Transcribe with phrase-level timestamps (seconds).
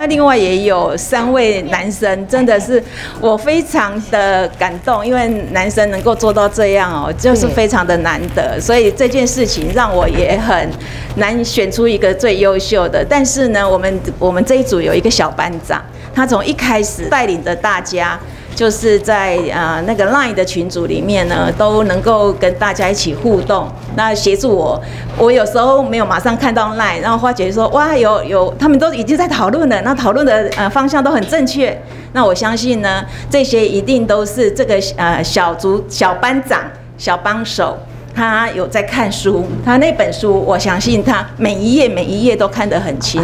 [0.00, 2.82] 那另外也有三位男生，真的是
[3.20, 10.70] 我非常的感动，因为男生能够做到这样哦，就是非常的难得，所以这件事情让我也很
[11.16, 13.04] 难选出一个最优秀的。
[13.06, 15.84] 但是呢，我们我们这一组有一个小班长，
[16.14, 18.18] 他从一开始带领着大家。
[18.60, 23.66] 就是在呃那个 Line 的群组里面呢，都能够跟大家一起互动，
[23.96, 24.78] 那协助我。
[25.16, 31.74] 我有时候没有马上看到 Line，然后花姐说哇有有，他们都已经在讨论了，那讨论的呃方向都很正确。
[32.12, 36.60] 那我相信呢，这些一定都是这个呃小组小班长
[36.98, 37.78] 小帮手。
[38.12, 43.22] 他有在看书，他那本书，我相信他每一页每一页都看得很清，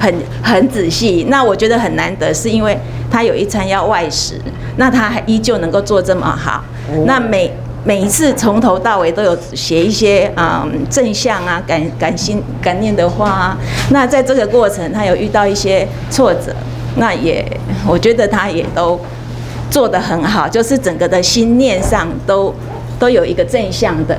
[0.00, 1.26] 很很仔细。
[1.28, 2.78] 那我觉得很难得，是因为
[3.10, 4.40] 他有一餐要外食，
[4.78, 6.64] 那他还依旧能够做这么好。
[7.04, 7.52] 那每
[7.84, 13.54] 每一次从头到尾都有写一些嗯正向啊感感心感念的话。
[13.90, 16.54] 那在这个过程，他有遇到一些挫折，
[16.96, 17.44] 那也
[17.86, 18.98] 我觉得他也都
[19.70, 22.54] 做得很好，就是整个的心念上都。
[23.00, 24.18] 都有一个正向的，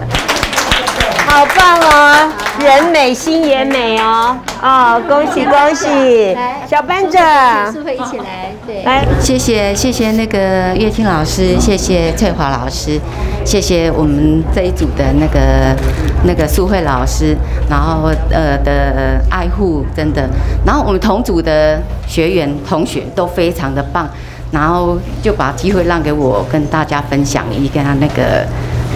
[1.28, 2.32] 好棒哦！
[2.60, 6.36] 人美心也美哦，哦，恭喜恭喜！
[6.68, 13.00] 小班长，是会一起来，对，来，谢谢谢谢那个乐清老师，谢谢翠华老师，
[13.46, 15.76] 谢谢我们这一组的那个
[16.24, 17.36] 那个苏慧老师，
[17.70, 20.28] 然后呃的爱护，真的，
[20.66, 24.10] 然后我们同组的学员同学都非常的棒。
[24.52, 28.44] 然后就把机会让给我，跟大家分享一个那个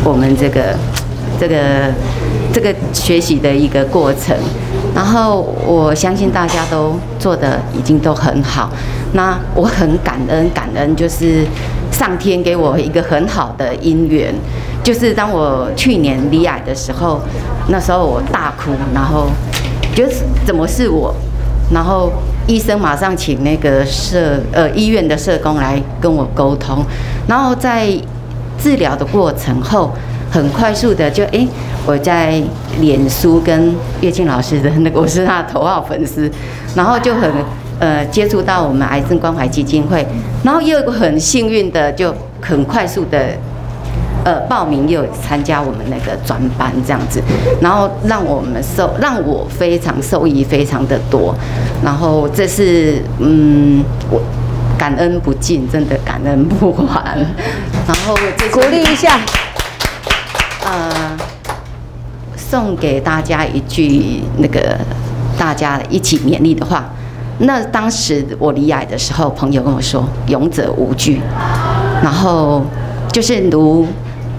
[0.04, 0.76] 我们这个
[1.39, 1.56] 这个
[2.53, 4.36] 这个学习的一个过程。
[4.95, 8.70] 然后我相信大家都做的已经都很好。
[9.14, 11.45] 那我很感恩感恩，就是
[11.92, 14.34] 上天给我一个很好的姻缘。
[14.84, 17.22] 就是当我去年离癌的时候，
[17.70, 19.28] 那时候我大哭，然后
[19.95, 20.14] 觉得
[20.45, 21.14] 怎么是我，
[21.73, 22.12] 然后。
[22.45, 26.84] 医生马上请那个社呃医院的社工来跟我沟通，
[27.25, 27.88] 然后在
[28.62, 29.90] 治疗的过程后，
[30.34, 31.48] 很快速的就哎，
[31.86, 32.42] 我在
[32.82, 36.28] 脸书跟叶静老师的那个我是他的头号粉丝，
[36.76, 37.32] 然后就很
[37.80, 40.04] 呃接触到我们癌症关怀基金会，
[40.44, 42.12] 然后又很幸运的就
[42.42, 43.20] 很快速的。
[44.26, 47.22] 呃，报名又参加我们那个专班这样子，
[47.60, 51.36] 然后让我们受让我非常受益非常的多，
[51.84, 54.22] 然后这是嗯，我
[54.78, 57.18] 感恩不尽，真的感恩不完。
[57.86, 58.16] 然后
[58.50, 59.20] 鼓励一下，
[60.66, 61.18] 呃，
[62.35, 64.78] 送给大家一句那个
[65.38, 66.85] 大家一起勉励的话。
[67.40, 71.22] 那当时我离癌的时候，朋友跟我说“勇者无惧”，
[72.02, 72.63] 然后
[73.12, 73.88] 就是如。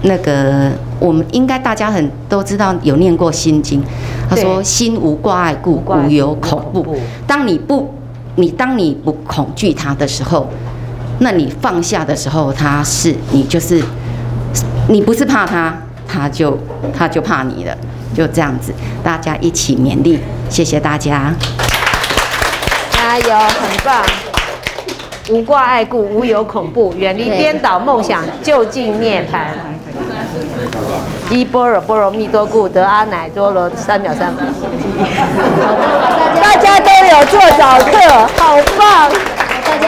[0.07, 0.69] 那个，
[0.99, 3.81] 我们应该大家很都知道有念过《心经》，
[4.29, 6.95] 他说：“心无挂碍故，无有恐怖。
[7.25, 7.91] 当你不，
[8.35, 10.47] 你当你不恐惧它的时候，
[11.19, 13.83] 那你放下的时候，它是你就是
[14.89, 15.75] 你不是怕它，
[16.15, 16.57] 它就
[16.97, 17.77] 他就怕你了，
[18.15, 18.73] 就这样子。
[19.03, 21.33] 大家一起勉励，谢谢大家，
[22.91, 24.01] 加油，很棒。
[25.29, 29.47] 无挂碍故，无有恐怖，远离颠倒梦想，就近涅槃。”
[31.29, 34.41] 一般若波罗蜜多故，得阿耨多罗三藐三菩
[36.39, 37.97] 大家都有做早课，
[38.37, 39.11] 好棒！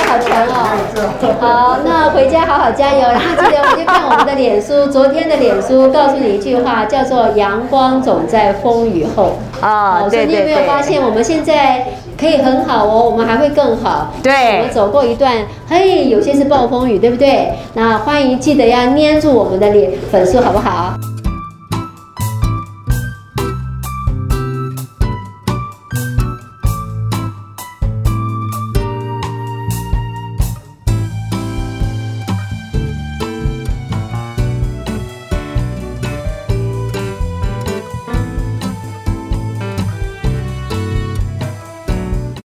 [0.07, 1.37] 好强哦！
[1.41, 9.33] 好，那回家好好加油，然后记得回去看我们的脸书，昨天的脸书告诉你一句话，叫做“阳光总在风雨后”。
[9.59, 10.25] 啊，对对对。
[10.25, 11.85] 所以你有没有发现，我们现在
[12.17, 14.13] 可以很好哦，我们还会更好。
[14.23, 14.59] 对。
[14.59, 17.51] 我们走过一段，嘿，有些是暴风雨，对不对？
[17.73, 20.93] 那欢迎记得要粘住我们的脸粉丝，好不好？